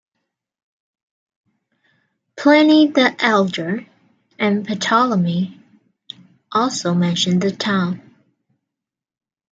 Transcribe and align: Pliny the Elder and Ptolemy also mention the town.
Pliny 2.35 2.87
the 2.87 3.15
Elder 3.23 3.85
and 4.39 4.67
Ptolemy 4.81 5.59
also 6.51 6.95
mention 6.95 7.37
the 7.37 7.51
town. 7.51 8.01